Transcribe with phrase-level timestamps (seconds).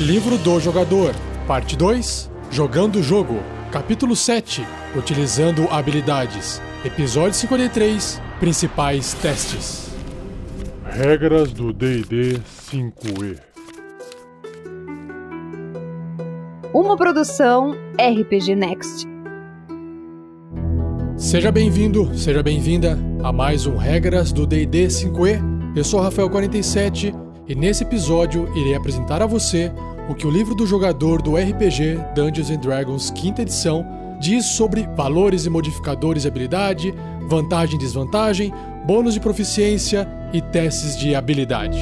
[0.00, 1.14] Livro do Jogador,
[1.46, 3.38] Parte 2 Jogando o Jogo,
[3.70, 9.94] Capítulo 7 Utilizando Habilidades, Episódio 53 Principais Testes.
[10.84, 12.40] Regras do DD
[12.72, 13.38] 5E.
[16.74, 19.06] Uma produção RPG Next.
[21.16, 25.40] Seja bem-vindo, seja bem-vinda a mais um Regras do DD 5E.
[25.76, 29.70] Eu sou Rafael47 e nesse episódio irei apresentar a você
[30.08, 33.86] o que o livro do jogador do RPG Dungeons and Dragons quinta edição
[34.20, 36.94] diz sobre valores e modificadores de habilidade,
[37.28, 38.52] vantagem e desvantagem,
[38.86, 41.78] bônus de proficiência e testes de habilidade.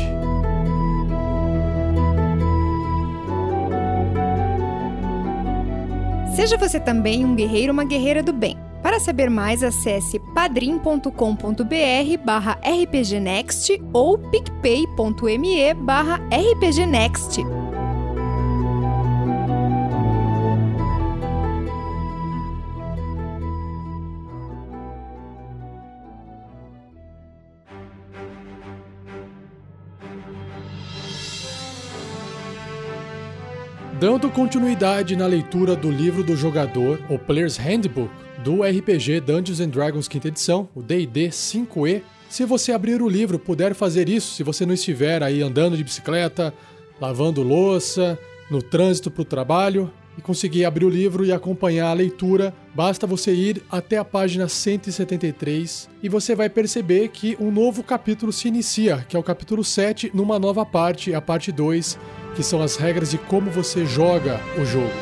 [6.34, 8.61] Seja você também um guerreiro ou uma guerreira do bem.
[8.92, 11.08] Para saber mais, acesse padrim.com.br
[12.22, 17.40] barra rpgnext ou picpay.me barra rpgnext.
[33.98, 38.10] Dando continuidade na leitura do livro do jogador, o Player's Handbook,
[38.42, 42.02] do RPG Dungeons and Dragons quinta edição, o D&D 5e.
[42.28, 45.84] Se você abrir o livro, puder fazer isso, se você não estiver aí andando de
[45.84, 46.52] bicicleta,
[47.00, 48.18] lavando louça,
[48.50, 53.06] no trânsito para o trabalho, e conseguir abrir o livro e acompanhar a leitura, basta
[53.06, 58.48] você ir até a página 173 e você vai perceber que um novo capítulo se
[58.48, 61.98] inicia, que é o capítulo 7, numa nova parte, a parte 2,
[62.34, 64.92] que são as regras de como você joga o jogo.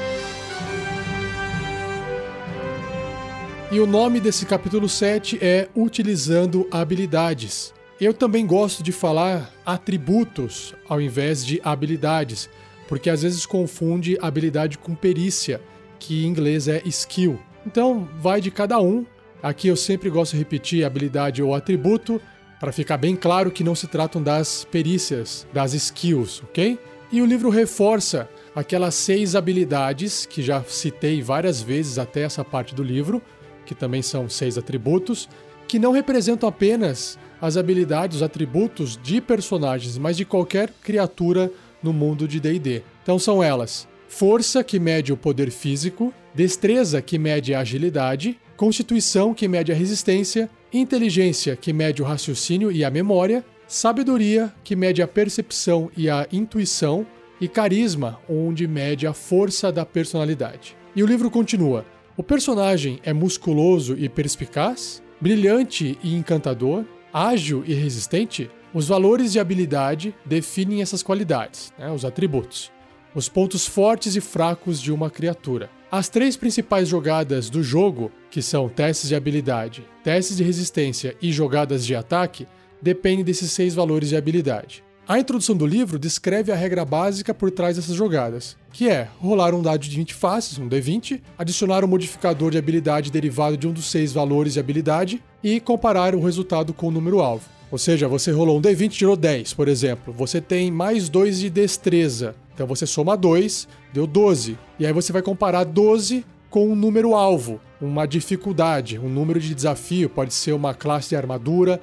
[3.72, 7.72] E o nome desse capítulo 7 é Utilizando Habilidades.
[8.00, 12.50] Eu também gosto de falar atributos ao invés de habilidades,
[12.88, 15.60] porque às vezes confunde habilidade com perícia,
[16.00, 17.38] que em inglês é skill.
[17.64, 19.06] Então, vai de cada um.
[19.41, 22.20] Aqui eu sempre gosto de repetir habilidade ou atributo,
[22.58, 26.76] para ficar bem claro que não se tratam das perícias, das skills, ok?
[27.12, 32.75] E o livro reforça aquelas seis habilidades que já citei várias vezes até essa parte
[32.75, 33.22] do livro,
[33.70, 35.28] que também são seis atributos,
[35.69, 41.92] que não representam apenas as habilidades, os atributos de personagens, mas de qualquer criatura no
[41.92, 42.82] mundo de DD.
[43.00, 49.32] Então são elas: força, que mede o poder físico, destreza, que mede a agilidade, constituição,
[49.32, 55.00] que mede a resistência, inteligência, que mede o raciocínio e a memória, sabedoria, que mede
[55.00, 57.06] a percepção e a intuição,
[57.41, 60.76] e carisma, onde mede a força da personalidade.
[60.97, 61.87] E o livro continua:
[62.20, 68.50] o personagem é musculoso e perspicaz, brilhante e encantador, ágil e resistente.
[68.75, 72.70] Os valores de habilidade definem essas qualidades, né, os atributos,
[73.14, 75.70] os pontos fortes e fracos de uma criatura.
[75.91, 81.32] As três principais jogadas do jogo, que são testes de habilidade, testes de resistência e
[81.32, 82.47] jogadas de ataque,
[82.82, 84.84] depende desses seis valores de habilidade.
[85.08, 89.54] A introdução do livro descreve a regra básica por trás dessas jogadas, que é rolar
[89.54, 93.72] um dado de 20 faces, um D20, adicionar um modificador de habilidade derivado de um
[93.72, 97.48] dos seis valores de habilidade e comparar o resultado com o número alvo.
[97.70, 100.12] Ou seja, você rolou um D20 e tirou 10, por exemplo.
[100.12, 102.34] Você tem mais 2 de destreza.
[102.54, 104.58] Então você soma 2, deu 12.
[104.78, 109.54] E aí você vai comparar 12 com um número alvo, uma dificuldade, um número de
[109.54, 110.10] desafio.
[110.10, 111.81] Pode ser uma classe de armadura,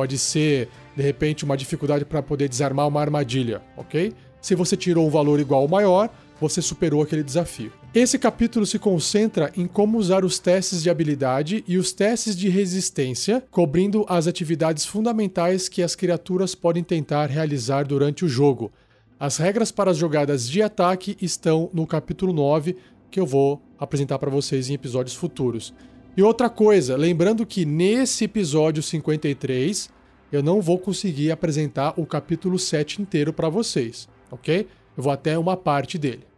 [0.00, 4.14] Pode ser, de repente, uma dificuldade para poder desarmar uma armadilha, ok?
[4.40, 6.08] Se você tirou um valor igual ou maior,
[6.40, 7.72] você superou aquele desafio.
[7.92, 12.48] Esse capítulo se concentra em como usar os testes de habilidade e os testes de
[12.48, 18.72] resistência, cobrindo as atividades fundamentais que as criaturas podem tentar realizar durante o jogo.
[19.18, 22.76] As regras para as jogadas de ataque estão no capítulo 9,
[23.10, 25.74] que eu vou apresentar para vocês em episódios futuros.
[26.16, 29.90] E outra coisa, lembrando que nesse episódio 53
[30.32, 34.66] eu não vou conseguir apresentar o capítulo 7 inteiro para vocês, ok?
[34.96, 36.29] Eu vou até uma parte dele.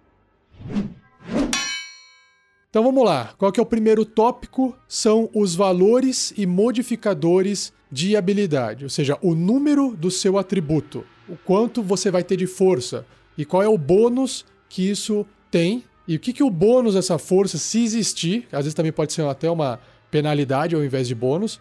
[2.73, 3.35] Então vamos lá.
[3.37, 4.75] Qual que é o primeiro tópico?
[4.88, 11.37] São os valores e modificadores de habilidade, ou seja, o número do seu atributo, o
[11.37, 13.05] quanto você vai ter de força
[13.37, 17.19] e qual é o bônus que isso tem e o que, que o bônus dessa
[17.19, 19.79] força, se existir, às vezes também pode ser até uma
[20.11, 21.61] penalidade ao invés de bônus,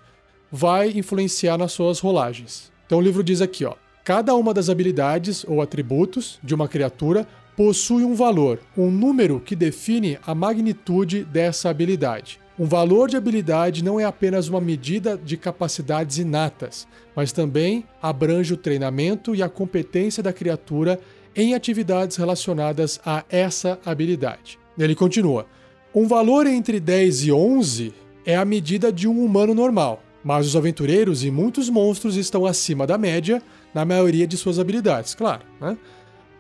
[0.50, 2.72] vai influenciar nas suas rolagens.
[2.86, 7.28] Então o livro diz aqui, ó, cada uma das habilidades ou atributos de uma criatura
[7.56, 12.40] possui um valor, um número que define a magnitude dessa habilidade.
[12.58, 18.54] Um valor de habilidade não é apenas uma medida de capacidades inatas, mas também abrange
[18.54, 21.00] o treinamento e a competência da criatura
[21.36, 24.60] em atividades relacionadas a essa habilidade.
[24.78, 25.48] Ele continua:
[25.94, 27.94] um valor entre 10 e 11
[28.26, 32.86] é a medida de um humano normal, mas os aventureiros e muitos monstros estão acima
[32.86, 33.42] da média
[33.74, 35.42] na maioria de suas habilidades, claro.
[35.60, 35.78] Né?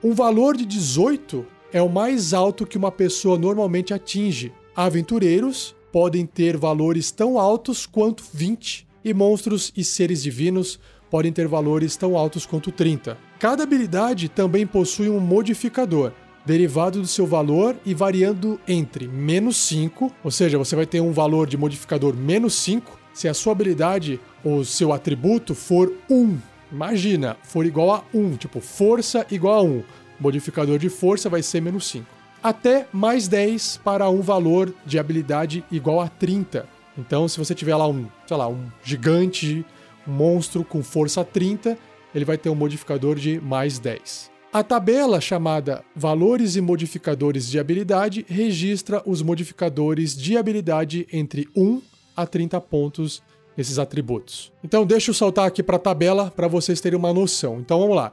[0.03, 4.51] Um valor de 18 é o mais alto que uma pessoa normalmente atinge.
[4.75, 11.47] Aventureiros podem ter valores tão altos quanto 20, e monstros e seres divinos podem ter
[11.47, 13.15] valores tão altos quanto 30.
[13.37, 16.11] Cada habilidade também possui um modificador,
[16.43, 21.11] derivado do seu valor e variando entre menos 5, ou seja, você vai ter um
[21.11, 26.50] valor de modificador menos 5, se a sua habilidade ou seu atributo for 1.
[26.71, 29.79] Imagina, for igual a 1, tipo força igual a 1.
[29.79, 29.85] O
[30.19, 32.05] modificador de força vai ser menos 5.
[32.41, 36.67] Até mais 10 para um valor de habilidade igual a 30.
[36.97, 39.65] Então, se você tiver lá um, sei lá, um gigante,
[40.07, 41.77] um monstro com força 30,
[42.13, 44.31] ele vai ter um modificador de mais 10.
[44.53, 51.81] A tabela chamada Valores e Modificadores de Habilidade registra os modificadores de habilidade entre 1
[52.15, 53.23] a 30 pontos
[53.61, 54.51] nesses atributos.
[54.63, 57.59] Então, deixa eu saltar aqui para a tabela para vocês terem uma noção.
[57.59, 58.11] Então, vamos lá.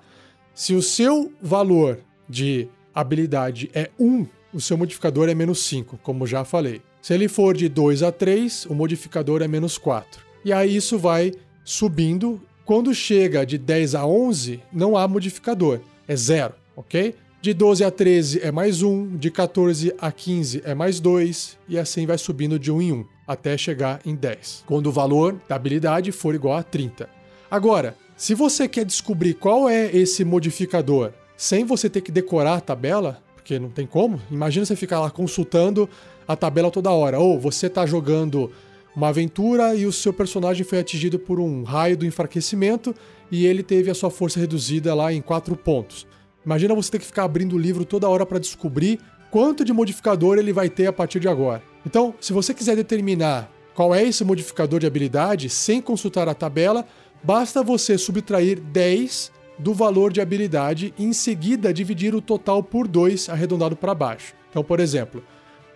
[0.55, 1.99] Se o seu valor
[2.29, 6.83] de habilidade é 1, o seu modificador é menos 5, como já falei.
[7.01, 10.23] Se ele for de 2 a 3, o modificador é menos 4.
[10.45, 11.33] E aí isso vai
[11.65, 12.41] subindo.
[12.67, 17.15] Quando chega de 10 a 11, não há modificador, é zero, ok?
[17.41, 21.79] De 12 a 13 é mais 1, de 14 a 15 é mais 2, e
[21.79, 25.55] assim vai subindo de 1 em 1, até chegar em 10, quando o valor da
[25.55, 27.09] habilidade for igual a 30.
[27.51, 32.61] Agora, se você quer descobrir qual é esse modificador sem você ter que decorar a
[32.61, 35.89] tabela, porque não tem como, imagina você ficar lá consultando
[36.27, 37.21] a tabela toda hora.
[37.21, 38.51] Ou você está jogando
[38.95, 42.95] uma aventura e o seu personagem foi atingido por um raio do enfraquecimento
[43.31, 46.07] e ele teve a sua força reduzida lá em 4 pontos.
[46.45, 48.99] Imagina você ter que ficar abrindo o livro toda hora para descobrir
[49.31, 51.63] quanto de modificador ele vai ter a partir de agora.
[51.89, 56.87] Então, se você quiser determinar qual é esse modificador de habilidade sem consultar a tabela,
[57.25, 62.87] basta você subtrair 10 do valor de habilidade e em seguida dividir o total por
[62.87, 64.35] 2 arredondado para baixo.
[64.51, 65.25] Então, por exemplo,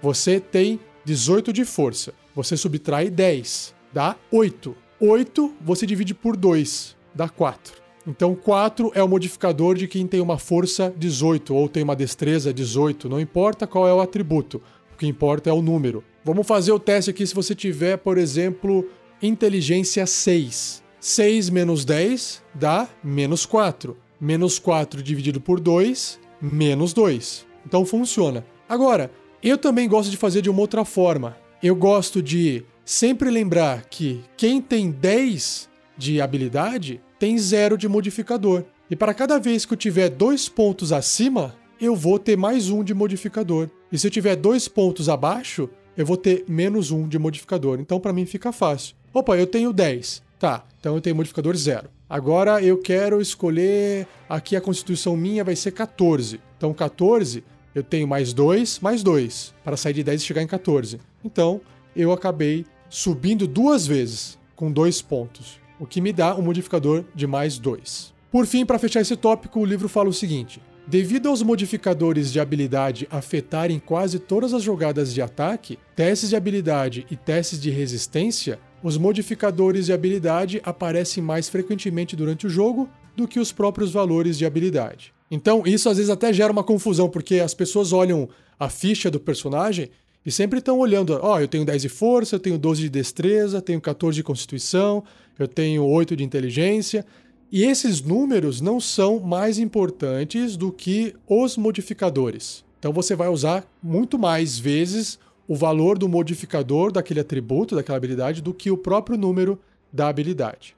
[0.02, 2.12] você tem 18 de força.
[2.36, 4.76] Você subtrai 10, dá 8.
[5.00, 7.80] 8 você divide por 2, dá 4.
[8.06, 12.52] Então 4 é o modificador de quem tem uma força 18 ou tem uma destreza
[12.52, 14.60] 18, não importa qual é o atributo,
[15.02, 16.04] que importa é o número.
[16.24, 18.88] Vamos fazer o teste aqui se você tiver, por exemplo,
[19.20, 20.80] inteligência 6.
[21.00, 23.96] 6 menos 10 dá menos 4.
[24.20, 27.44] Menos 4 dividido por 2, menos 2.
[27.66, 28.46] Então funciona.
[28.68, 29.10] Agora,
[29.42, 31.36] eu também gosto de fazer de uma outra forma.
[31.60, 35.68] Eu gosto de sempre lembrar que quem tem 10
[35.98, 38.62] de habilidade tem zero de modificador.
[38.88, 42.84] E para cada vez que eu tiver dois pontos acima, eu vou ter mais um
[42.84, 43.68] de modificador.
[43.92, 47.78] E se eu tiver dois pontos abaixo, eu vou ter menos um de modificador.
[47.78, 48.96] Então para mim fica fácil.
[49.12, 50.22] Opa, eu tenho 10.
[50.38, 51.88] Tá, então eu tenho modificador zero.
[52.08, 54.06] Agora eu quero escolher.
[54.28, 56.40] Aqui a constituição minha vai ser 14.
[56.56, 57.44] Então 14
[57.74, 61.00] eu tenho mais 2, mais 2, para sair de 10 e chegar em 14.
[61.24, 61.60] Então,
[61.96, 67.26] eu acabei subindo duas vezes, com dois pontos, o que me dá um modificador de
[67.26, 68.12] mais 2.
[68.30, 72.40] Por fim, para fechar esse tópico, o livro fala o seguinte: Devido aos modificadores de
[72.40, 78.58] habilidade afetarem quase todas as jogadas de ataque, testes de habilidade e testes de resistência,
[78.82, 84.36] os modificadores de habilidade aparecem mais frequentemente durante o jogo do que os próprios valores
[84.36, 85.14] de habilidade.
[85.30, 88.28] Então, isso às vezes até gera uma confusão, porque as pessoas olham
[88.58, 89.88] a ficha do personagem
[90.26, 92.88] e sempre estão olhando, ó, oh, eu tenho 10 de força, eu tenho 12 de
[92.88, 95.02] destreza, tenho 14 de constituição,
[95.38, 97.04] eu tenho 8 de inteligência.
[97.52, 102.64] E esses números não são mais importantes do que os modificadores.
[102.78, 108.40] Então você vai usar muito mais vezes o valor do modificador daquele atributo, daquela habilidade,
[108.40, 109.60] do que o próprio número
[109.92, 110.74] da habilidade.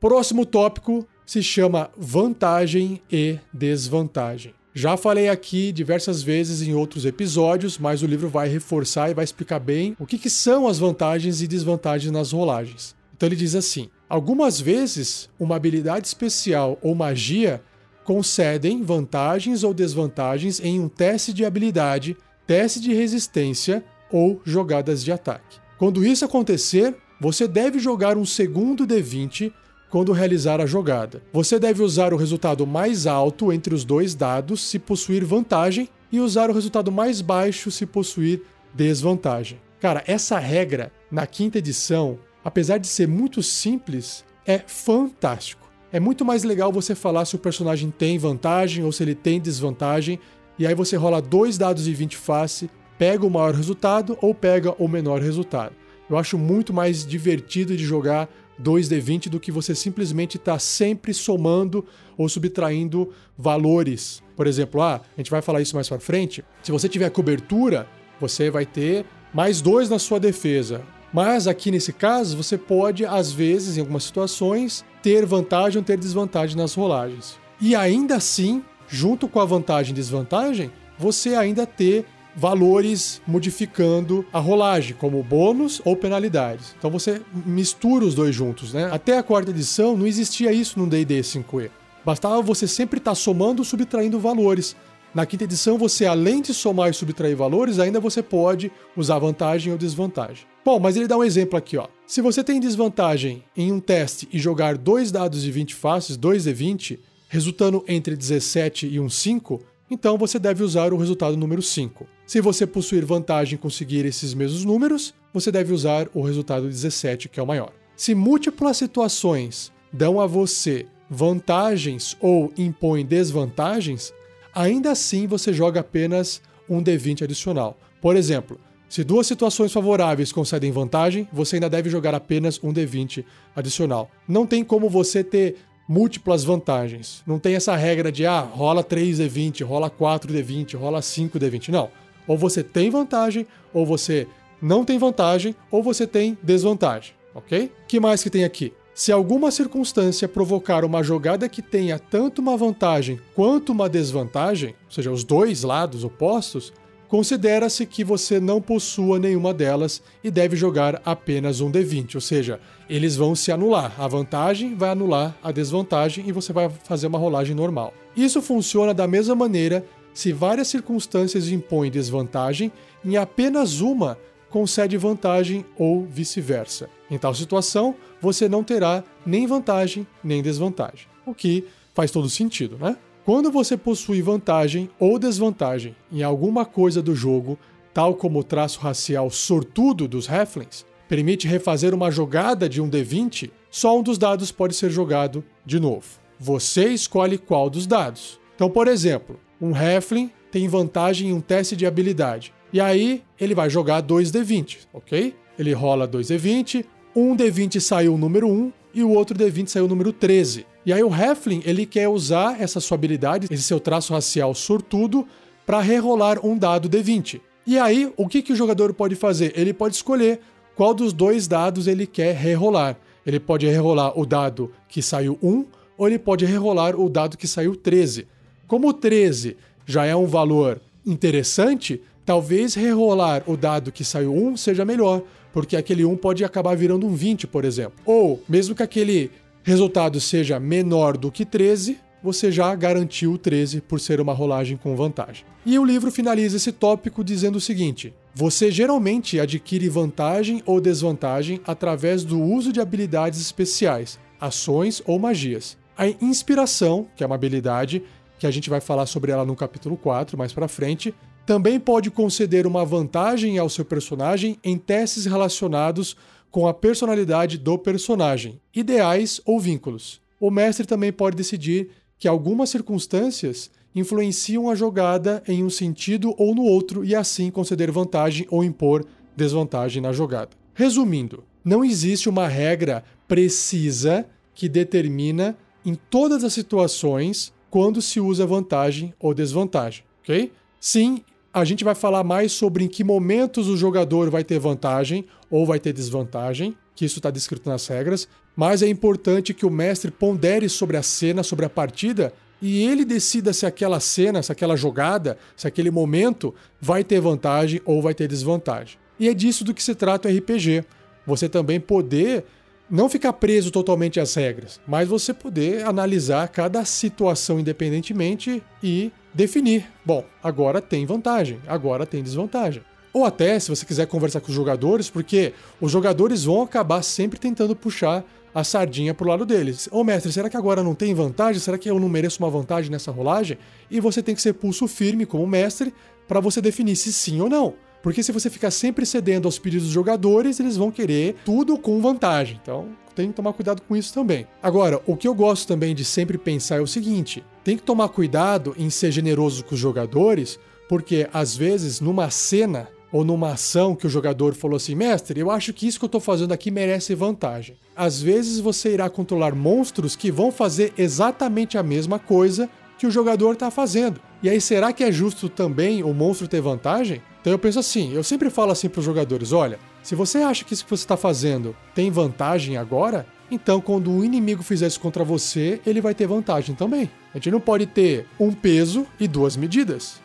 [0.00, 4.54] Próximo tópico se chama vantagem e desvantagem.
[4.72, 9.24] Já falei aqui diversas vezes em outros episódios, mas o livro vai reforçar e vai
[9.24, 12.94] explicar bem o que, que são as vantagens e desvantagens nas rolagens.
[13.16, 17.62] Então ele diz assim: algumas vezes uma habilidade especial ou magia
[18.04, 22.16] concedem vantagens ou desvantagens em um teste de habilidade,
[22.46, 25.58] teste de resistência ou jogadas de ataque.
[25.78, 29.52] Quando isso acontecer, você deve jogar um segundo D20
[29.90, 31.22] quando realizar a jogada.
[31.32, 36.20] Você deve usar o resultado mais alto entre os dois dados se possuir vantagem e
[36.20, 38.42] usar o resultado mais baixo se possuir
[38.74, 39.60] desvantagem.
[39.80, 45.64] Cara, essa regra na quinta edição, apesar de ser muito simples, é fantástico.
[45.92, 49.40] é muito mais legal você falar se o personagem tem vantagem ou se ele tem
[49.40, 50.18] desvantagem,
[50.58, 54.74] e aí você rola dois dados de 20 face, pega o maior resultado ou pega
[54.78, 55.72] o menor resultado.
[56.10, 58.28] Eu acho muito mais divertido de jogar
[58.60, 61.84] 2d20 do que você simplesmente estar tá sempre somando
[62.16, 64.22] ou subtraindo valores.
[64.36, 66.44] Por exemplo, ah, a gente vai falar isso mais para frente.
[66.62, 67.88] Se você tiver cobertura,
[68.20, 70.82] você vai ter mais dois na sua defesa.
[71.14, 75.96] Mas aqui nesse caso, você pode, às vezes, em algumas situações, ter vantagem ou ter
[75.96, 77.38] desvantagem nas rolagens.
[77.60, 82.04] E ainda assim, junto com a vantagem e desvantagem, você ainda ter
[82.34, 86.74] valores modificando a rolagem, como bônus ou penalidades.
[86.76, 88.90] Então você mistura os dois juntos, né?
[88.92, 91.70] Até a quarta edição não existia isso no D&D 5e.
[92.04, 94.74] Bastava você sempre estar tá somando ou subtraindo valores.
[95.14, 99.72] Na quinta edição, você além de somar e subtrair valores, ainda você pode usar vantagem
[99.72, 100.44] ou desvantagem.
[100.64, 101.86] Bom, mas ele dá um exemplo aqui, ó.
[102.04, 106.42] Se você tem desvantagem em um teste e jogar dois dados de 20 faces, 2
[106.42, 111.62] de 20, resultando entre 17 e um 5, então você deve usar o resultado número
[111.62, 112.08] 5.
[112.26, 117.28] Se você possuir vantagem em conseguir esses mesmos números, você deve usar o resultado 17,
[117.28, 117.70] que é o maior.
[117.94, 124.12] Se múltiplas situações dão a você vantagens ou impõem desvantagens,
[124.54, 127.78] ainda assim você joga apenas um D20 adicional.
[128.00, 128.58] Por exemplo,
[128.88, 133.24] se duas situações favoráveis concedem vantagem, você ainda deve jogar apenas um D20
[133.56, 134.10] adicional.
[134.28, 135.56] Não tem como você ter
[135.88, 137.22] múltiplas vantagens.
[137.26, 141.70] Não tem essa regra de ah, rola 3D20, rola 4D20, rola 5D20.
[141.70, 141.90] Não.
[142.26, 144.26] Ou você tem vantagem, ou você
[144.62, 147.70] não tem vantagem, ou você tem desvantagem, ok?
[147.86, 148.72] que mais que tem aqui?
[148.94, 154.90] Se alguma circunstância provocar uma jogada que tenha tanto uma vantagem quanto uma desvantagem, ou
[154.92, 156.72] seja, os dois lados opostos,
[157.08, 162.60] considera-se que você não possua nenhuma delas e deve jogar apenas um D20, ou seja,
[162.88, 163.92] eles vão se anular.
[163.98, 167.92] A vantagem vai anular a desvantagem e você vai fazer uma rolagem normal.
[168.16, 172.70] Isso funciona da mesma maneira se várias circunstâncias impõem desvantagem,
[173.04, 174.16] em apenas uma
[174.54, 176.88] concede vantagem ou vice-versa.
[177.10, 182.78] Em tal situação, você não terá nem vantagem nem desvantagem, o que faz todo sentido,
[182.78, 182.96] né?
[183.24, 187.58] Quando você possui vantagem ou desvantagem em alguma coisa do jogo,
[187.92, 193.50] tal como o traço racial sortudo dos Halflings, permite refazer uma jogada de um D20,
[193.68, 196.06] só um dos dados pode ser jogado de novo.
[196.38, 198.38] Você escolhe qual dos dados.
[198.54, 202.54] Então, por exemplo, um Halfling tem vantagem em um teste de habilidade.
[202.74, 205.32] E aí ele vai jogar 2 D20, ok?
[205.56, 209.84] Ele rola 2 D20, um D20 saiu o número 1 e o outro D20 saiu
[209.84, 210.66] o número 13.
[210.84, 215.24] E aí o Heflin, ele quer usar essa sua habilidade, esse seu traço racial sortudo,
[215.64, 217.40] para rerolar um dado D20.
[217.64, 219.52] E aí, o que, que o jogador pode fazer?
[219.54, 220.40] Ele pode escolher
[220.74, 222.96] qual dos dois dados ele quer rerolar.
[223.24, 225.64] Ele pode rerolar o dado que saiu 1
[225.96, 228.26] ou ele pode rerolar o dado que saiu 13.
[228.66, 234.56] Como o 13 já é um valor interessante, talvez rerolar o dado que saiu 1
[234.56, 237.98] seja melhor, porque aquele 1 pode acabar virando um 20, por exemplo.
[238.04, 239.30] Ou, mesmo que aquele
[239.62, 244.78] resultado seja menor do que 13, você já garantiu o 13 por ser uma rolagem
[244.78, 245.44] com vantagem.
[245.64, 251.60] E o livro finaliza esse tópico dizendo o seguinte: você geralmente adquire vantagem ou desvantagem
[251.66, 255.76] através do uso de habilidades especiais, ações ou magias.
[255.96, 258.02] A inspiração, que é uma habilidade
[258.38, 261.14] que a gente vai falar sobre ela no capítulo 4 mais para frente,
[261.46, 266.16] também pode conceder uma vantagem ao seu personagem em testes relacionados
[266.50, 270.20] com a personalidade do personagem, ideais ou vínculos.
[270.40, 276.54] O mestre também pode decidir que algumas circunstâncias influenciam a jogada em um sentido ou
[276.54, 279.04] no outro e assim conceder vantagem ou impor
[279.36, 280.50] desvantagem na jogada.
[280.74, 288.46] Resumindo, não existe uma regra precisa que determina em todas as situações quando se usa
[288.46, 290.52] vantagem ou desvantagem, ok?
[290.80, 291.22] Sim,
[291.54, 295.64] a gente vai falar mais sobre em que momentos o jogador vai ter vantagem ou
[295.64, 300.10] vai ter desvantagem, que isso está descrito nas regras, mas é importante que o mestre
[300.10, 304.74] pondere sobre a cena, sobre a partida, e ele decida se aquela cena, se aquela
[304.74, 308.98] jogada, se aquele momento vai ter vantagem ou vai ter desvantagem.
[309.18, 310.84] E é disso do que se trata o RPG.
[311.24, 312.44] Você também poder
[312.90, 319.90] não ficar preso totalmente às regras, mas você poder analisar cada situação independentemente e definir.
[320.04, 322.82] Bom, agora tem vantagem, agora tem desvantagem.
[323.12, 327.38] Ou até, se você quiser conversar com os jogadores, porque os jogadores vão acabar sempre
[327.38, 328.24] tentando puxar
[328.54, 329.88] a sardinha pro lado deles.
[329.90, 331.60] Ô mestre, será que agora não tem vantagem?
[331.60, 333.58] Será que eu não mereço uma vantagem nessa rolagem?
[333.90, 335.92] E você tem que ser pulso firme como mestre
[336.28, 337.74] para você definir se sim ou não.
[338.04, 342.02] Porque se você ficar sempre cedendo aos pedidos dos jogadores, eles vão querer tudo com
[342.02, 342.60] vantagem.
[342.62, 344.46] Então, tem que tomar cuidado com isso também.
[344.62, 348.10] Agora, o que eu gosto também de sempre pensar é o seguinte: tem que tomar
[348.10, 353.96] cuidado em ser generoso com os jogadores, porque às vezes numa cena ou numa ação
[353.96, 356.70] que o jogador falou assim: mestre, eu acho que isso que eu estou fazendo aqui
[356.70, 357.74] merece vantagem.
[357.96, 362.68] Às vezes você irá controlar monstros que vão fazer exatamente a mesma coisa
[362.98, 364.20] que o jogador está fazendo.
[364.44, 367.22] E aí, será que é justo também o monstro ter vantagem?
[367.40, 370.66] Então eu penso assim: eu sempre falo assim para os jogadores: olha, se você acha
[370.66, 375.00] que isso que você está fazendo tem vantagem agora, então quando um inimigo fizer isso
[375.00, 377.10] contra você, ele vai ter vantagem também.
[377.32, 380.20] A gente não pode ter um peso e duas medidas.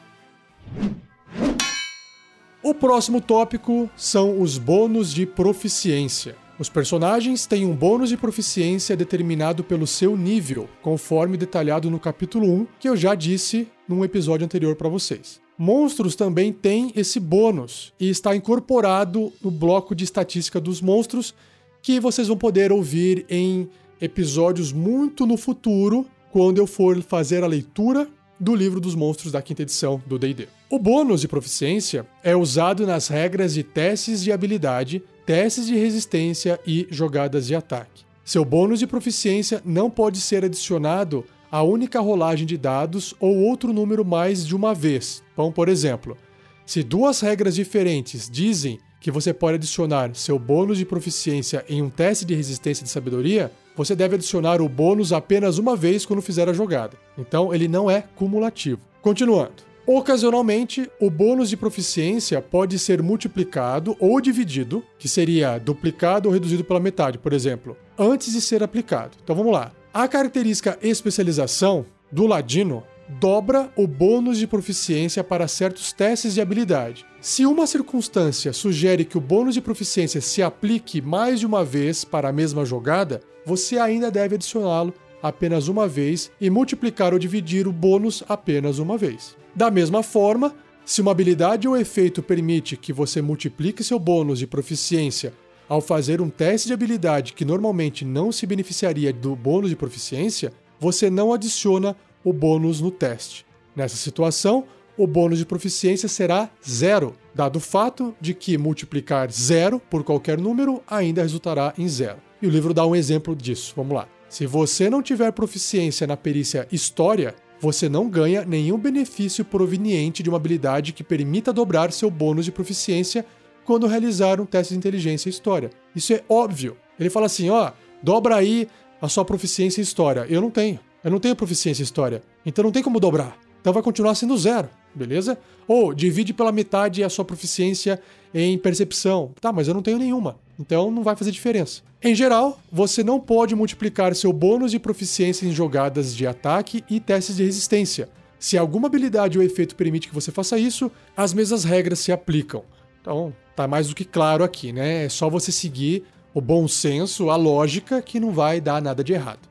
[2.62, 6.36] O próximo tópico são os bônus de proficiência.
[6.60, 12.52] Os personagens têm um bônus de proficiência determinado pelo seu nível, conforme detalhado no capítulo
[12.52, 15.40] 1, que eu já disse num episódio anterior para vocês.
[15.58, 21.34] Monstros também têm esse bônus e está incorporado no bloco de estatística dos monstros,
[21.82, 23.70] que vocês vão poder ouvir em
[24.02, 28.06] episódios muito no futuro, quando eu for fazer a leitura
[28.38, 30.50] do livro dos monstros da quinta edição do D&D.
[30.70, 36.60] O bônus de proficiência é usado nas regras de testes de habilidade, testes de resistência
[36.66, 38.04] e jogadas de ataque.
[38.26, 43.72] Seu bônus de proficiência não pode ser adicionado à única rolagem de dados ou outro
[43.72, 45.22] número mais de uma vez.
[45.34, 46.18] Então, por exemplo,
[46.66, 51.92] se duas regras diferentes dizem que você pode adicionar seu bônus de proficiência em um
[51.92, 56.50] teste de resistência de sabedoria, você deve adicionar o bônus apenas uma vez quando fizer
[56.50, 56.98] a jogada.
[57.16, 58.82] Então ele não é cumulativo.
[59.00, 59.69] Continuando.
[59.92, 66.64] Ocasionalmente, o bônus de proficiência pode ser multiplicado ou dividido, que seria duplicado ou reduzido
[66.64, 69.18] pela metade, por exemplo, antes de ser aplicado.
[69.24, 69.72] Então vamos lá.
[69.92, 72.84] A característica especialização do ladino
[73.20, 77.04] dobra o bônus de proficiência para certos testes de habilidade.
[77.20, 82.06] Se uma circunstância sugere que o bônus de proficiência se aplique mais de uma vez
[82.06, 87.68] para a mesma jogada, você ainda deve adicioná-lo apenas uma vez e multiplicar ou dividir
[87.68, 89.39] o bônus apenas uma vez.
[89.56, 94.48] Da mesma forma, se uma habilidade ou efeito permite que você multiplique seu bônus de
[94.48, 95.34] proficiência
[95.68, 100.52] ao fazer um teste de habilidade que normalmente não se beneficiaria do bônus de proficiência,
[100.80, 103.46] você não adiciona o bônus no teste.
[103.76, 104.66] Nessa situação,
[104.98, 110.38] o bônus de proficiência será zero, dado o fato de que multiplicar zero por qualquer
[110.38, 112.18] número ainda resultará em zero.
[112.42, 113.74] E o livro dá um exemplo disso.
[113.76, 114.08] Vamos lá.
[114.28, 120.30] Se você não tiver proficiência na perícia História, você não ganha nenhum benefício proveniente de
[120.30, 123.26] uma habilidade que permita dobrar seu bônus de proficiência
[123.66, 125.70] quando realizar um teste de inteligência e história.
[125.96, 126.78] Isso é óbvio.
[127.00, 128.68] Ele fala assim: ó, dobra aí
[129.02, 130.26] a sua proficiência em história.
[130.30, 130.80] Eu não tenho.
[131.04, 132.22] Eu não tenho proficiência em história.
[132.46, 133.38] Então não tem como dobrar.
[133.62, 135.38] Então vai continuar sendo zero, beleza?
[135.68, 138.02] Ou divide pela metade a sua proficiência
[138.34, 139.32] em percepção.
[139.40, 140.38] Tá, mas eu não tenho nenhuma.
[140.60, 141.82] Então não vai fazer diferença.
[142.04, 147.00] Em geral, você não pode multiplicar seu bônus de proficiência em jogadas de ataque e
[147.00, 148.10] testes de resistência.
[148.38, 152.64] Se alguma habilidade ou efeito permite que você faça isso, as mesmas regras se aplicam.
[153.02, 155.06] Então, tá mais do que claro aqui, né?
[155.06, 159.14] É só você seguir o bom senso, a lógica, que não vai dar nada de
[159.14, 159.50] errado.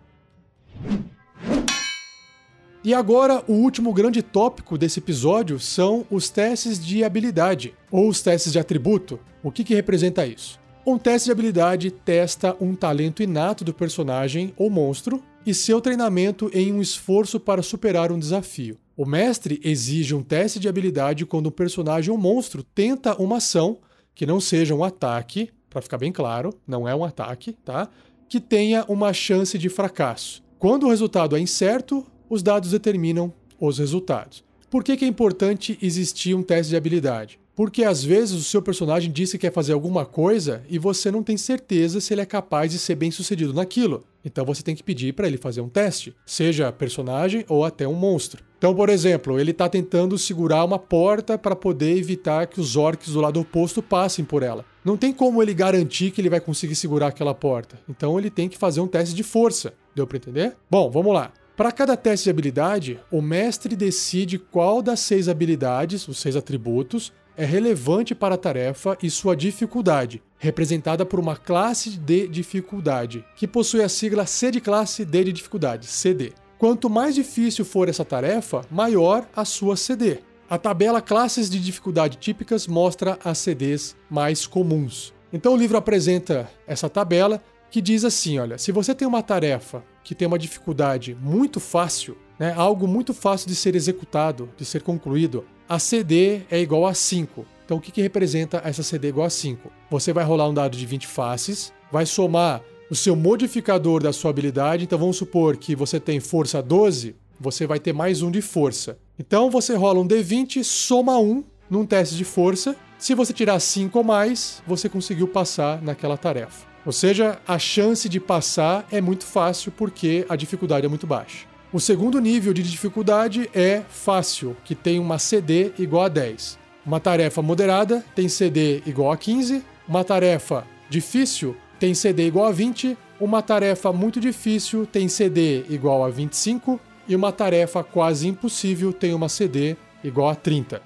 [2.85, 8.23] E agora, o último grande tópico desse episódio são os testes de habilidade, ou os
[8.23, 9.18] testes de atributo.
[9.42, 10.59] O que, que representa isso?
[10.90, 16.51] Um teste de habilidade testa um talento inato do personagem ou monstro e seu treinamento
[16.55, 18.79] em um esforço para superar um desafio.
[18.96, 23.77] O mestre exige um teste de habilidade quando um personagem ou monstro tenta uma ação
[24.14, 27.90] que não seja um ataque, para ficar bem claro, não é um ataque, tá?
[28.27, 30.42] Que tenha uma chance de fracasso.
[30.59, 34.42] Quando o resultado é incerto, os dados determinam os resultados.
[34.70, 37.38] Por que, que é importante existir um teste de habilidade?
[37.59, 41.25] Porque às vezes o seu personagem disse que quer fazer alguma coisa e você não
[41.25, 44.05] tem certeza se ele é capaz de ser bem sucedido naquilo.
[44.25, 47.94] Então você tem que pedir para ele fazer um teste, seja personagem ou até um
[47.94, 48.44] monstro.
[48.59, 53.12] Então, por exemplo, ele está tentando segurar uma porta para poder evitar que os orcs
[53.12, 54.64] do lado oposto passem por ela.
[54.85, 57.77] Não tem como ele garantir que ele vai conseguir segurar aquela porta.
[57.88, 59.75] Então ele tem que fazer um teste de força.
[59.97, 60.57] Deu para entender?
[60.71, 61.33] Bom, vamos lá.
[61.57, 67.12] Para cada teste de habilidade, o mestre decide qual das seis habilidades, os seis atributos,
[67.38, 73.46] é relevante para a tarefa e sua dificuldade, representada por uma classe de dificuldade, que
[73.46, 76.33] possui a sigla C de classe, D de dificuldade, CD.
[76.59, 80.18] Quanto mais difícil for essa tarefa, maior a sua CD.
[80.51, 85.14] A tabela Classes de Dificuldade Típicas mostra as CDs mais comuns.
[85.33, 89.85] Então o livro apresenta essa tabela que diz assim: olha, se você tem uma tarefa
[90.03, 94.83] que tem uma dificuldade muito fácil, né, algo muito fácil de ser executado, de ser
[94.83, 97.44] concluído, a CD é igual a 5.
[97.64, 99.70] Então o que, que representa essa CD igual a 5?
[99.90, 104.31] Você vai rolar um dado de 20 faces, vai somar o seu modificador da sua
[104.31, 104.85] habilidade.
[104.85, 108.98] Então vamos supor que você tem força 12, você vai ter mais um de força.
[109.18, 112.74] Então você rola um D20, soma um num teste de força.
[112.98, 116.66] Se você tirar 5 ou mais, você conseguiu passar naquela tarefa.
[116.87, 121.46] Ou seja, a chance de passar é muito fácil porque a dificuldade é muito baixa.
[121.70, 126.59] O segundo nível de dificuldade é fácil, que tem uma CD igual a 10.
[126.87, 129.62] Uma tarefa moderada tem CD igual a 15.
[129.87, 132.96] Uma tarefa difícil tem CD igual a 20.
[133.20, 136.81] Uma tarefa muito difícil tem CD igual a 25.
[137.07, 140.81] E uma tarefa quase impossível tem uma CD igual a 30.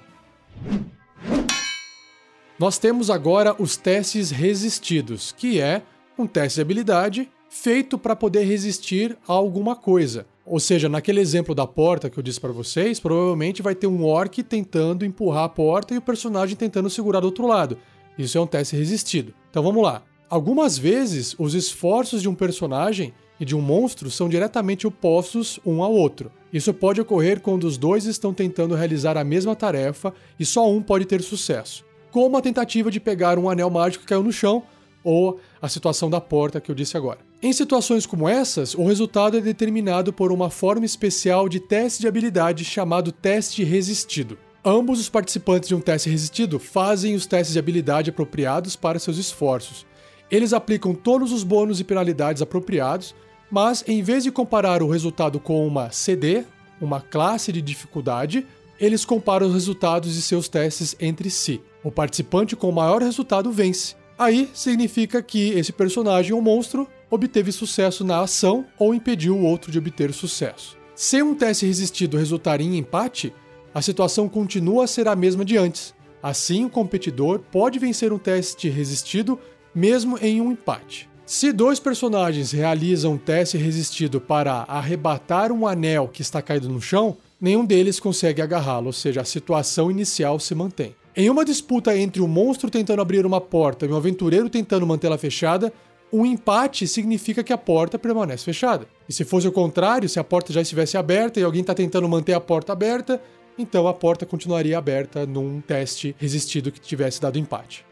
[2.59, 5.81] Nós temos agora os testes resistidos, que é
[6.17, 10.25] um teste de habilidade feito para poder resistir a alguma coisa.
[10.45, 14.05] Ou seja, naquele exemplo da porta que eu disse para vocês, provavelmente vai ter um
[14.05, 17.77] orc tentando empurrar a porta e o personagem tentando segurar do outro lado.
[18.17, 19.33] Isso é um teste resistido.
[19.49, 20.03] Então vamos lá.
[20.29, 25.81] Algumas vezes, os esforços de um personagem e de um monstro são diretamente opostos um
[25.81, 26.31] ao outro.
[26.51, 30.81] Isso pode ocorrer quando os dois estão tentando realizar a mesma tarefa e só um
[30.81, 31.85] pode ter sucesso.
[32.11, 34.63] Como a tentativa de pegar um anel mágico que caiu no chão
[35.03, 37.19] ou a situação da porta que eu disse agora.
[37.43, 42.07] Em situações como essas, o resultado é determinado por uma forma especial de teste de
[42.07, 44.37] habilidade chamado teste resistido.
[44.63, 49.17] Ambos os participantes de um teste resistido fazem os testes de habilidade apropriados para seus
[49.17, 49.85] esforços.
[50.31, 53.13] Eles aplicam todos os bônus e penalidades apropriados,
[53.51, 56.45] mas em vez de comparar o resultado com uma CD,
[56.79, 58.47] uma classe de dificuldade,
[58.79, 61.59] eles comparam os resultados de seus testes entre si.
[61.83, 67.51] O participante com o maior resultado vence, Aí significa que esse personagem ou monstro obteve
[67.51, 70.75] sucesso na ação ou impediu o outro de obter sucesso.
[70.95, 73.33] Se um teste resistido resultar em empate,
[73.73, 75.93] a situação continua a ser a mesma de antes.
[76.21, 79.39] Assim, o competidor pode vencer um teste resistido
[79.75, 81.09] mesmo em um empate.
[81.25, 86.81] Se dois personagens realizam um teste resistido para arrebatar um anel que está caído no
[86.81, 90.95] chão, nenhum deles consegue agarrá-lo, ou seja, a situação inicial se mantém.
[91.15, 95.17] Em uma disputa entre um monstro tentando abrir uma porta e um aventureiro tentando mantê-la
[95.17, 95.71] fechada,
[96.13, 98.87] um empate significa que a porta permanece fechada.
[99.09, 102.07] E se fosse o contrário, se a porta já estivesse aberta e alguém está tentando
[102.07, 103.19] manter a porta aberta,
[103.57, 107.83] então a porta continuaria aberta num teste resistido que tivesse dado empate.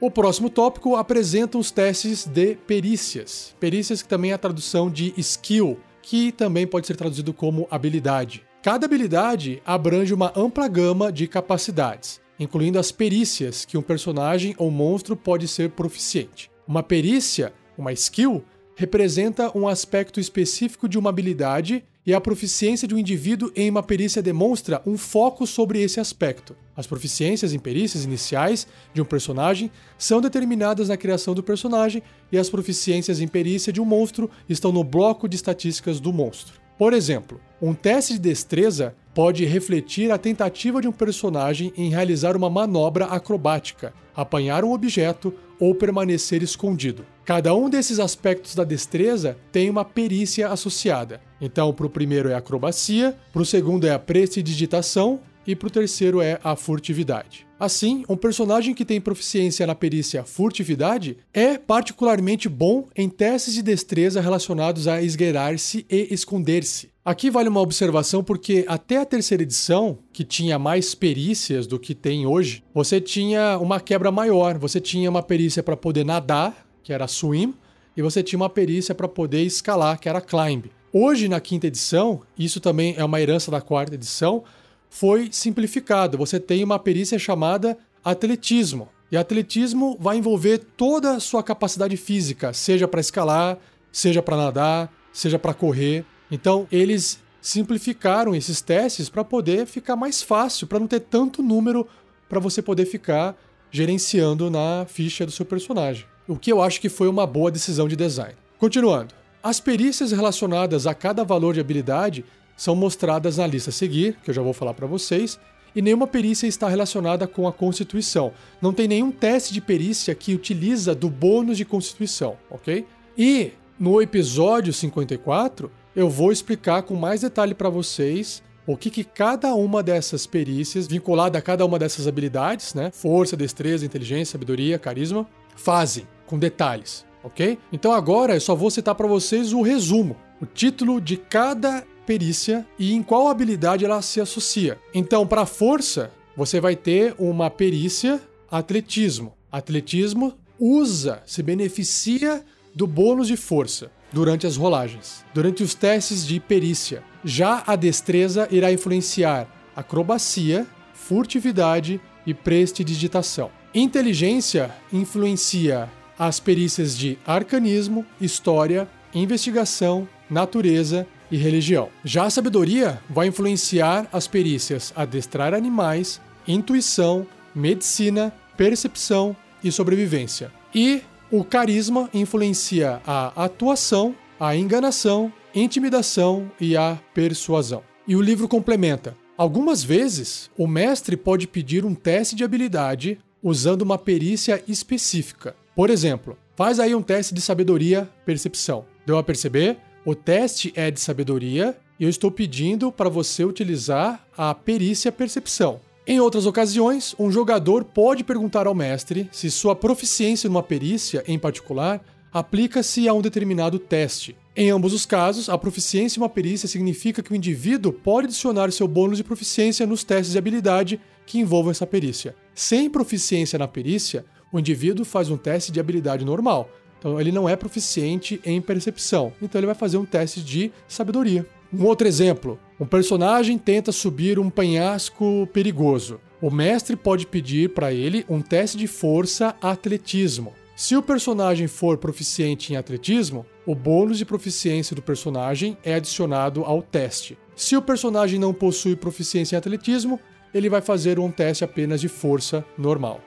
[0.00, 3.54] O próximo tópico apresenta os testes de perícias.
[3.60, 8.44] Perícias que também é a tradução de skill, que também pode ser traduzido como habilidade.
[8.64, 14.70] Cada habilidade abrange uma ampla gama de capacidades, incluindo as perícias que um personagem ou
[14.70, 16.50] monstro pode ser proficiente.
[16.66, 22.94] Uma perícia, uma skill, representa um aspecto específico de uma habilidade e a proficiência de
[22.94, 26.56] um indivíduo em uma perícia demonstra um foco sobre esse aspecto.
[26.76, 32.02] As proficiências em perícias iniciais de um personagem são determinadas na criação do personagem
[32.32, 36.60] e as proficiências em perícia de um monstro estão no bloco de estatísticas do monstro.
[36.76, 42.36] Por exemplo, um teste de destreza pode refletir a tentativa de um personagem em realizar
[42.36, 47.04] uma manobra acrobática, apanhar um objeto ou permanecer escondido.
[47.24, 51.20] Cada um desses aspectos da destreza tem uma perícia associada.
[51.40, 55.70] Então, para o primeiro é acrobacia, para o segundo é a prestidigitação e para o
[55.70, 57.46] terceiro é a furtividade.
[57.58, 63.62] Assim, um personagem que tem proficiência na perícia furtividade é particularmente bom em testes de
[63.62, 66.90] destreza relacionados a esgueirar-se e esconder-se.
[67.04, 71.94] Aqui vale uma observação porque até a terceira edição, que tinha mais perícias do que
[71.94, 74.56] tem hoje, você tinha uma quebra maior.
[74.58, 77.54] Você tinha uma perícia para poder nadar, que era swim,
[77.96, 80.70] e você tinha uma perícia para poder escalar, que era climb.
[80.92, 84.44] Hoje, na quinta edição, isso também é uma herança da quarta edição,
[84.92, 86.18] foi simplificado.
[86.18, 88.90] Você tem uma perícia chamada atletismo.
[89.10, 93.58] E atletismo vai envolver toda a sua capacidade física, seja para escalar,
[93.90, 96.04] seja para nadar, seja para correr.
[96.30, 101.88] Então, eles simplificaram esses testes para poder ficar mais fácil, para não ter tanto número
[102.28, 103.34] para você poder ficar
[103.70, 106.04] gerenciando na ficha do seu personagem.
[106.28, 108.34] O que eu acho que foi uma boa decisão de design.
[108.58, 109.14] Continuando.
[109.42, 112.24] As perícias relacionadas a cada valor de habilidade
[112.62, 115.36] são mostradas na lista a seguir, que eu já vou falar para vocês,
[115.74, 118.32] e nenhuma perícia está relacionada com a Constituição.
[118.60, 122.86] Não tem nenhum teste de perícia que utiliza do bônus de Constituição, ok?
[123.18, 129.02] E no episódio 54, eu vou explicar com mais detalhe para vocês o que, que
[129.02, 132.92] cada uma dessas perícias, vinculada a cada uma dessas habilidades, né?
[132.92, 137.58] Força, destreza, inteligência, sabedoria, carisma, fazem, com detalhes, ok?
[137.72, 142.66] Então agora eu só vou citar para vocês o resumo, o título de cada perícia
[142.78, 144.78] e em qual habilidade ela se associa.
[144.94, 149.34] Então, para força, você vai ter uma perícia atletismo.
[149.50, 156.38] Atletismo usa, se beneficia do bônus de força durante as rolagens, durante os testes de
[156.38, 157.02] perícia.
[157.24, 163.50] Já a destreza irá influenciar acrobacia, furtividade e prestidigitação.
[163.74, 171.88] Inteligência influencia as perícias de arcanismo, história, investigação, natureza e religião.
[172.04, 180.52] Já a sabedoria vai influenciar as perícias adestrar animais, intuição, medicina, percepção e sobrevivência.
[180.74, 187.82] E o carisma influencia a atuação, a enganação, intimidação e a persuasão.
[188.06, 193.82] E o livro complementa: algumas vezes o mestre pode pedir um teste de habilidade usando
[193.82, 195.56] uma perícia específica.
[195.74, 198.84] Por exemplo, faz aí um teste de sabedoria percepção.
[199.06, 199.78] Deu a perceber?
[200.04, 205.80] O teste é de sabedoria e eu estou pedindo para você utilizar a perícia percepção.
[206.04, 211.38] Em outras ocasiões, um jogador pode perguntar ao mestre se sua proficiência numa perícia, em
[211.38, 214.36] particular, aplica-se a um determinado teste.
[214.56, 218.72] Em ambos os casos, a proficiência em uma perícia significa que o indivíduo pode adicionar
[218.72, 222.34] seu bônus de proficiência nos testes de habilidade que envolvam essa perícia.
[222.52, 226.68] Sem proficiência na perícia, o indivíduo faz um teste de habilidade normal.
[227.02, 229.32] Então, ele não é proficiente em percepção.
[229.42, 231.44] Então, ele vai fazer um teste de sabedoria.
[231.74, 236.20] Um outro exemplo: um personagem tenta subir um penhasco perigoso.
[236.40, 240.52] O mestre pode pedir para ele um teste de força atletismo.
[240.76, 246.62] Se o personagem for proficiente em atletismo, o bônus de proficiência do personagem é adicionado
[246.62, 247.36] ao teste.
[247.56, 250.20] Se o personagem não possui proficiência em atletismo,
[250.54, 253.20] ele vai fazer um teste apenas de força normal.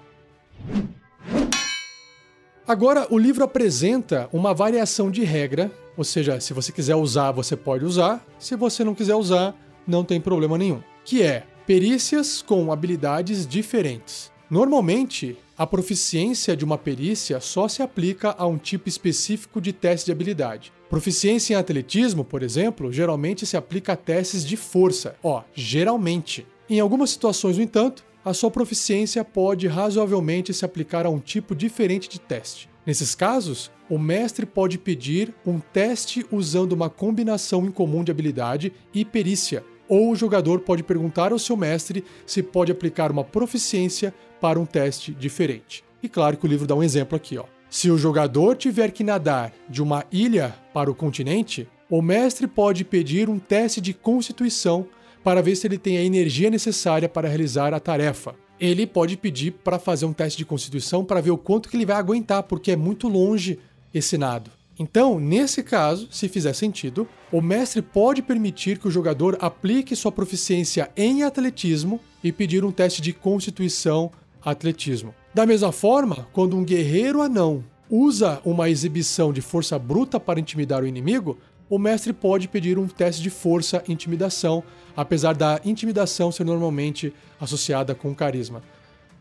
[2.67, 7.55] Agora, o livro apresenta uma variação de regra ou seja, se você quiser usar, você
[7.55, 8.25] pode usar.
[8.37, 9.55] Se você não quiser usar,
[9.87, 10.81] não tem problema nenhum.
[11.05, 14.31] Que é perícias com habilidades diferentes.
[14.49, 20.07] Normalmente, a proficiência de uma perícia só se aplica a um tipo específico de teste
[20.07, 20.73] de habilidade.
[20.89, 25.15] Proficiência em atletismo, por exemplo, geralmente se aplica a testes de força.
[25.23, 26.45] Ó, geralmente.
[26.69, 31.53] Em algumas situações, no entanto, a sua proficiência pode razoavelmente se aplicar a um tipo
[31.55, 32.67] diferente de teste.
[32.83, 39.05] Nesses casos, o mestre pode pedir um teste usando uma combinação incomum de habilidade e
[39.05, 44.11] perícia, ou o jogador pode perguntar ao seu mestre se pode aplicar uma proficiência
[44.41, 45.83] para um teste diferente.
[46.01, 47.45] E claro que o livro dá um exemplo aqui, ó.
[47.69, 52.83] Se o jogador tiver que nadar de uma ilha para o continente, o mestre pode
[52.83, 54.87] pedir um teste de constituição
[55.25, 59.51] para ver se ele tem a energia necessária para realizar a tarefa ele pode pedir
[59.51, 62.71] para fazer um teste de constituição para ver o quanto que ele vai aguentar, porque
[62.71, 63.59] é muito longe
[63.93, 64.51] esse nado.
[64.77, 70.11] Então, nesse caso, se fizer sentido, o mestre pode permitir que o jogador aplique sua
[70.11, 74.11] proficiência em atletismo e pedir um teste de constituição
[74.43, 75.13] atletismo.
[75.33, 80.83] Da mesma forma, quando um guerreiro anão usa uma exibição de força bruta para intimidar
[80.83, 81.37] o inimigo,
[81.69, 84.63] o mestre pode pedir um teste de força intimidação,
[84.95, 88.61] apesar da intimidação ser normalmente associada com carisma.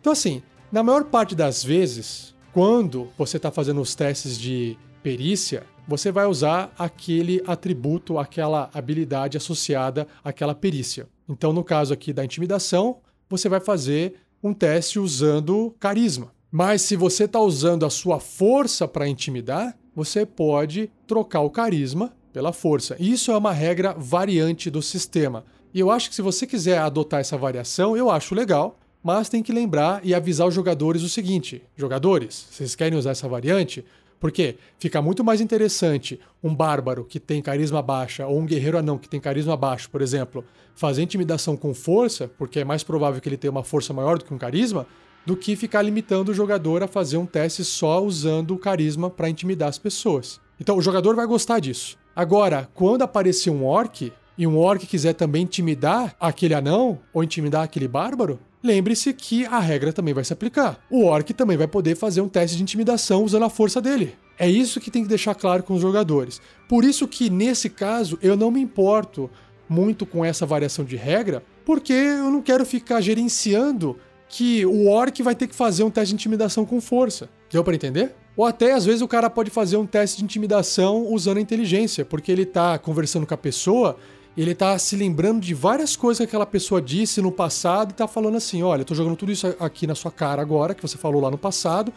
[0.00, 5.64] Então, assim, na maior parte das vezes, quando você está fazendo os testes de perícia,
[5.86, 11.06] você vai usar aquele atributo, aquela habilidade associada àquela perícia.
[11.28, 16.32] Então, no caso aqui da intimidação, você vai fazer um teste usando carisma.
[16.50, 22.12] Mas se você está usando a sua força para intimidar, você pode trocar o carisma
[22.34, 22.96] pela força.
[22.98, 25.44] Isso é uma regra variante do sistema.
[25.72, 29.40] E eu acho que se você quiser adotar essa variação, eu acho legal, mas tem
[29.40, 33.84] que lembrar e avisar os jogadores o seguinte: jogadores, vocês querem usar essa variante?
[34.18, 38.98] Porque fica muito mais interessante um bárbaro que tem carisma baixa ou um guerreiro anão
[38.98, 40.44] que tem carisma baixo, por exemplo,
[40.74, 44.24] fazer intimidação com força, porque é mais provável que ele tenha uma força maior do
[44.24, 44.86] que um carisma,
[45.24, 49.28] do que ficar limitando o jogador a fazer um teste só usando o carisma para
[49.28, 50.40] intimidar as pessoas.
[50.58, 52.02] Então o jogador vai gostar disso.
[52.14, 57.62] Agora, quando aparecer um orc e um orc quiser também intimidar aquele anão ou intimidar
[57.62, 60.78] aquele bárbaro, lembre-se que a regra também vai se aplicar.
[60.90, 64.14] O orc também vai poder fazer um teste de intimidação usando a força dele.
[64.38, 66.40] É isso que tem que deixar claro com os jogadores.
[66.68, 69.30] Por isso que nesse caso eu não me importo
[69.68, 73.98] muito com essa variação de regra, porque eu não quero ficar gerenciando
[74.28, 77.28] que o orc vai ter que fazer um teste de intimidação com força.
[77.50, 78.14] Deu para entender?
[78.36, 82.04] Ou até, às vezes, o cara pode fazer um teste de intimidação usando a inteligência,
[82.04, 83.96] porque ele tá conversando com a pessoa
[84.36, 88.08] ele tá se lembrando de várias coisas que aquela pessoa disse no passado e tá
[88.08, 90.98] falando assim: olha, eu tô jogando tudo isso aqui na sua cara agora, que você
[90.98, 91.92] falou lá no passado,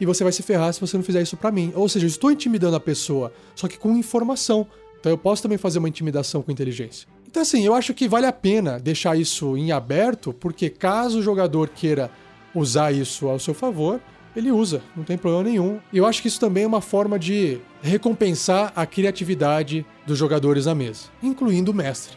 [0.00, 1.72] e você vai se ferrar se você não fizer isso para mim.
[1.74, 4.66] Ou seja, eu estou intimidando a pessoa, só que com informação.
[5.00, 7.08] Então eu posso também fazer uma intimidação com inteligência.
[7.26, 11.22] Então, assim, eu acho que vale a pena deixar isso em aberto, porque caso o
[11.22, 12.10] jogador queira
[12.54, 14.00] usar isso ao seu favor,
[14.34, 15.80] ele usa, não tem problema nenhum.
[15.92, 20.66] E eu acho que isso também é uma forma de recompensar a criatividade dos jogadores
[20.66, 22.16] à mesa, incluindo o mestre.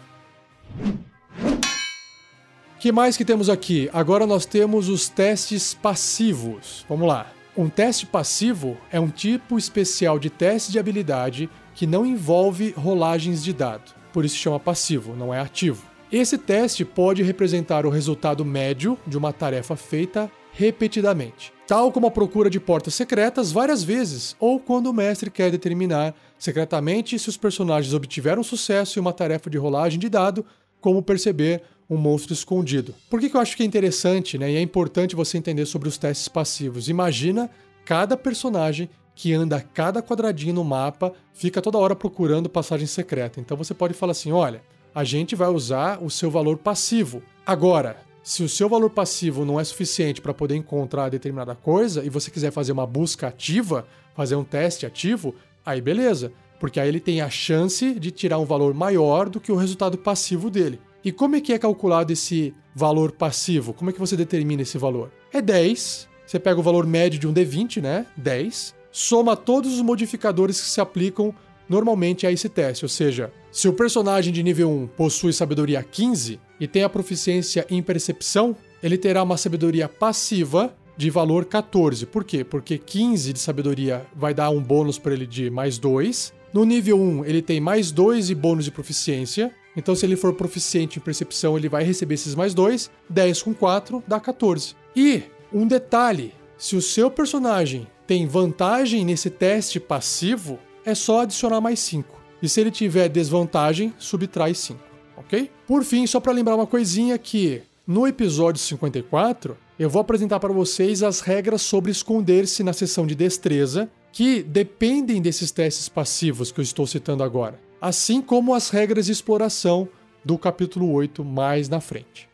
[2.79, 3.89] que mais que temos aqui?
[3.91, 6.85] Agora nós temos os testes passivos.
[6.87, 7.27] Vamos lá.
[7.57, 13.43] Um teste passivo é um tipo especial de teste de habilidade que não envolve rolagens
[13.43, 13.93] de dado.
[14.13, 15.83] Por isso chama passivo, não é ativo.
[16.11, 22.11] Esse teste pode representar o resultado médio de uma tarefa feita repetidamente, tal como a
[22.11, 27.35] procura de portas secretas várias vezes, ou quando o mestre quer determinar secretamente se os
[27.35, 30.45] personagens obtiveram sucesso em uma tarefa de rolagem de dado,
[30.79, 32.95] como perceber um monstro escondido.
[33.09, 35.89] Por que, que eu acho que é interessante né, e é importante você entender sobre
[35.89, 36.87] os testes passivos?
[36.87, 37.49] Imagina
[37.83, 43.41] cada personagem que anda cada quadradinho no mapa, fica toda hora procurando passagem secreta.
[43.41, 44.61] Então você pode falar assim: olha,
[44.93, 47.21] a gente vai usar o seu valor passivo.
[47.45, 52.09] Agora, se o seu valor passivo não é suficiente para poder encontrar determinada coisa e
[52.09, 53.85] você quiser fazer uma busca ativa,
[54.15, 58.45] fazer um teste ativo, aí beleza, porque aí ele tem a chance de tirar um
[58.45, 60.81] valor maior do que o resultado passivo dele.
[61.03, 63.75] E como é que é calculado esse valor passivo?
[63.75, 65.11] Como é que você determina esse valor?
[65.31, 66.09] É 10.
[66.25, 68.07] Você pega o valor médio de um D20, né?
[68.17, 68.73] 10.
[68.91, 71.31] Soma todos os modificadores que se aplicam
[71.69, 72.85] normalmente a esse teste.
[72.85, 77.65] Ou seja, se o personagem de nível 1 possui sabedoria 15 e tem a proficiência
[77.69, 82.05] em percepção, ele terá uma sabedoria passiva de valor 14.
[82.05, 82.43] Por quê?
[82.43, 86.33] Porque 15 de sabedoria vai dar um bônus para ele de mais 2.
[86.53, 89.49] No nível 1, ele tem mais 2 e bônus de proficiência.
[89.73, 92.91] Então, se ele for proficiente em percepção, ele vai receber esses mais dois.
[93.09, 94.75] 10 com 4 dá 14.
[94.93, 101.61] E um detalhe: se o seu personagem tem vantagem nesse teste passivo, é só adicionar
[101.61, 102.14] mais 5.
[102.41, 104.79] E se ele tiver desvantagem, subtrai 5,
[105.17, 105.49] ok?
[105.67, 110.53] Por fim, só para lembrar uma coisinha que no episódio 54 eu vou apresentar para
[110.53, 116.59] vocês as regras sobre esconder-se na seção de destreza, que dependem desses testes passivos que
[116.59, 119.87] eu estou citando agora assim como as regras de exploração
[120.23, 122.27] do capítulo 8 mais na frente.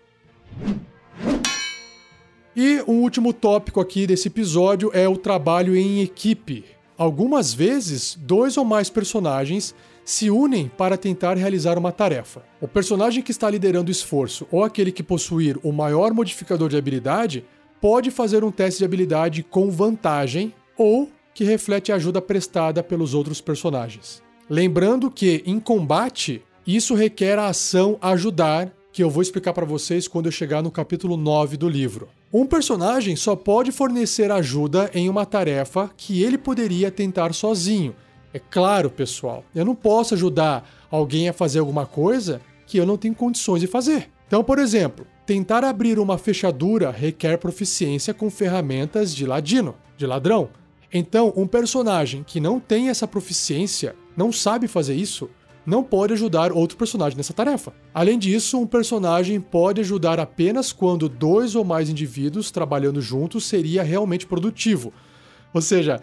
[2.56, 6.64] E um último tópico aqui desse episódio é o trabalho em equipe.
[7.02, 9.74] Algumas vezes, dois ou mais personagens
[10.06, 12.44] se unem para tentar realizar uma tarefa.
[12.62, 16.78] O personagem que está liderando o esforço ou aquele que possuir o maior modificador de
[16.78, 17.44] habilidade
[17.82, 23.16] pode fazer um teste de habilidade com vantagem ou que reflete a ajuda prestada pelos
[23.16, 24.22] outros personagens.
[24.48, 30.08] Lembrando que em combate, isso requer a ação ajudar, que eu vou explicar para vocês
[30.08, 32.10] quando eu chegar no capítulo 9 do livro.
[32.34, 37.94] Um personagem só pode fornecer ajuda em uma tarefa que ele poderia tentar sozinho.
[38.34, 42.96] É claro, pessoal, eu não posso ajudar alguém a fazer alguma coisa que eu não
[42.96, 44.10] tenho condições de fazer.
[44.28, 50.48] Então, por exemplo, tentar abrir uma fechadura requer proficiência com ferramentas de ladino, de ladrão.
[50.94, 55.30] Então, um personagem que não tem essa proficiência não sabe fazer isso,
[55.66, 57.74] não pode ajudar outro personagem nessa tarefa.
[57.94, 63.84] Além disso, um personagem pode ajudar apenas quando dois ou mais indivíduos trabalhando juntos seria
[63.84, 64.94] realmente produtivo.
[65.54, 66.02] Ou seja,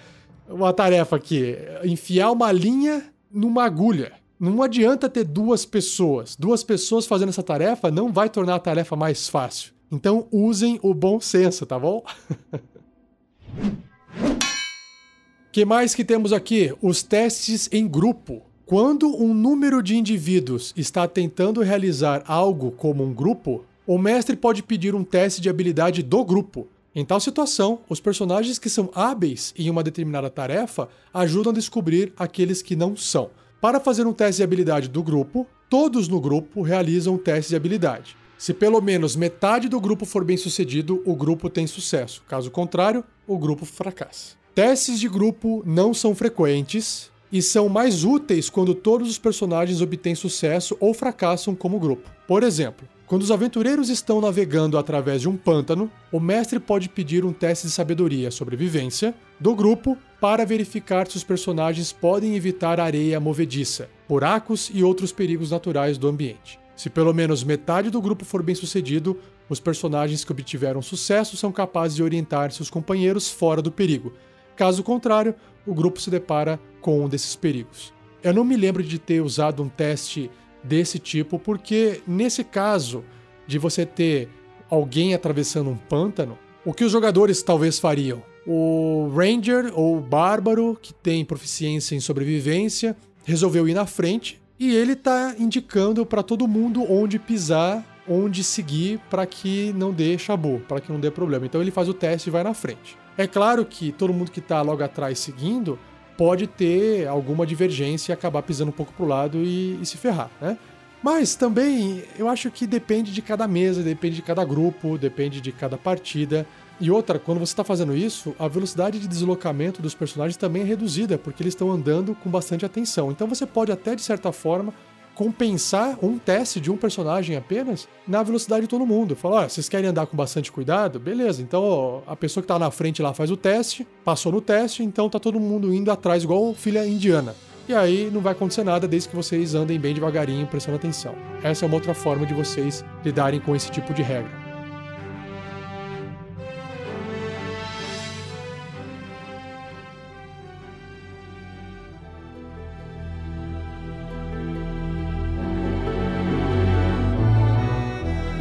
[0.49, 4.12] uma tarefa aqui, enfiar uma linha numa agulha.
[4.38, 6.37] Não adianta ter duas pessoas.
[6.37, 9.73] Duas pessoas fazendo essa tarefa não vai tornar a tarefa mais fácil.
[9.90, 12.05] Então usem o bom senso, tá bom?
[15.51, 16.73] que mais que temos aqui?
[16.81, 18.42] Os testes em grupo.
[18.69, 24.63] Quando um número de indivíduos está tentando realizar algo como um grupo, o mestre pode
[24.63, 26.69] pedir um teste de habilidade do grupo.
[26.95, 32.13] Em tal situação, os personagens que são hábeis em uma determinada tarefa ajudam a descobrir
[32.15, 33.31] aqueles que não são.
[33.59, 37.57] Para fazer um teste de habilidade do grupo, todos no grupo realizam um teste de
[37.57, 38.19] habilidade.
[38.37, 42.23] Se pelo menos metade do grupo for bem sucedido, o grupo tem sucesso.
[42.29, 44.37] Caso contrário, o grupo fracassa.
[44.55, 50.14] Testes de grupo não são frequentes e são mais úteis quando todos os personagens obtêm
[50.14, 52.11] sucesso ou fracassam como grupo.
[52.27, 57.25] Por exemplo, quando os aventureiros estão navegando através de um pântano, o mestre pode pedir
[57.25, 63.20] um teste de sabedoria sobrevivência do grupo para verificar se os personagens podem evitar areia
[63.20, 66.59] movediça, buracos e outros perigos naturais do ambiente.
[66.76, 69.18] Se pelo menos metade do grupo for bem sucedido,
[69.49, 74.12] os personagens que obtiveram sucesso são capazes de orientar seus companheiros fora do perigo,
[74.59, 75.37] Caso contrário,
[75.69, 77.93] o grupo se depara com um desses perigos.
[78.23, 80.31] Eu não me lembro de ter usado um teste
[80.64, 83.05] desse tipo, porque nesse caso
[83.47, 84.29] de você ter
[84.71, 88.23] alguém atravessando um pântano, o que os jogadores talvez fariam?
[88.47, 94.75] O Ranger ou o Bárbaro, que tem proficiência em sobrevivência, resolveu ir na frente e
[94.75, 100.61] ele está indicando para todo mundo onde pisar, onde seguir para que não dê chabu,
[100.66, 101.45] para que não dê problema.
[101.45, 102.97] Então ele faz o teste e vai na frente.
[103.19, 105.77] É claro que todo mundo que está logo atrás seguindo
[106.16, 110.31] pode ter alguma divergência e acabar pisando um pouco pro lado e, e se ferrar,
[110.41, 110.57] né?
[111.03, 115.51] Mas também eu acho que depende de cada mesa, depende de cada grupo, depende de
[115.51, 116.47] cada partida.
[116.81, 120.64] E outra, quando você está fazendo isso, a velocidade de deslocamento dos personagens também é
[120.64, 123.11] reduzida, porque eles estão andando com bastante atenção.
[123.11, 124.73] Então você pode até, de certa forma,
[125.19, 129.16] compensar um teste de um personagem apenas na velocidade de todo mundo.
[129.16, 131.01] Falar, ah, vocês querem andar com bastante cuidado?
[131.01, 134.41] Beleza, então ó, a pessoa que está na frente lá faz o teste, passou no
[134.41, 137.35] teste, então tá todo mundo indo atrás igual filha indiana.
[137.69, 141.16] E aí não vai acontecer nada desde que vocês andem bem devagarinho, prestando atenção.
[141.43, 144.47] Essa é uma outra forma de vocês lidarem com esse tipo de regra.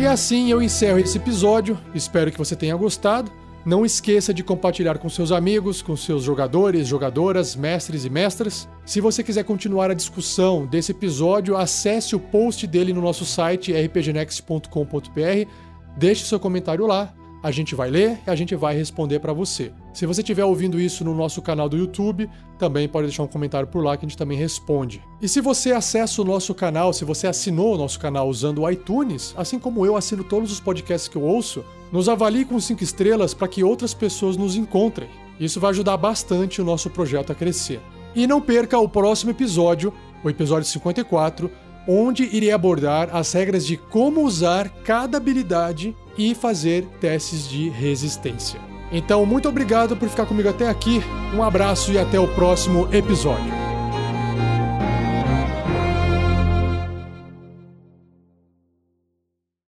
[0.07, 1.77] Assim eu encerro esse episódio.
[1.93, 3.31] Espero que você tenha gostado.
[3.65, 8.69] Não esqueça de compartilhar com seus amigos, com seus jogadores, jogadoras, mestres e mestras.
[8.85, 13.73] Se você quiser continuar a discussão desse episódio, acesse o post dele no nosso site
[13.73, 15.49] rpgnext.com.br.
[15.97, 17.13] Deixe seu comentário lá
[17.47, 19.71] a gente vai ler e a gente vai responder para você.
[19.93, 22.29] Se você estiver ouvindo isso no nosso canal do YouTube,
[22.59, 25.01] também pode deixar um comentário por lá que a gente também responde.
[25.21, 28.69] E se você acessa o nosso canal, se você assinou o nosso canal usando o
[28.69, 32.83] iTunes, assim como eu assino todos os podcasts que eu ouço, nos avalie com 5
[32.83, 35.07] estrelas para que outras pessoas nos encontrem.
[35.39, 37.79] Isso vai ajudar bastante o nosso projeto a crescer.
[38.13, 41.49] E não perca o próximo episódio, o episódio 54,
[41.87, 48.59] onde irei abordar as regras de como usar cada habilidade e fazer testes de resistência.
[48.91, 51.01] Então, muito obrigado por ficar comigo até aqui,
[51.35, 53.66] um abraço e até o próximo episódio.